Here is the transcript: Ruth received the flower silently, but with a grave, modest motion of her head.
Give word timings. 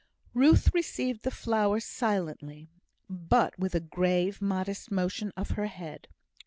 Ruth 0.33 0.73
received 0.73 1.21
the 1.21 1.29
flower 1.29 1.79
silently, 1.79 2.71
but 3.07 3.59
with 3.59 3.75
a 3.75 3.79
grave, 3.79 4.41
modest 4.41 4.89
motion 4.89 5.31
of 5.37 5.51
her 5.51 5.67
head. 5.67 6.07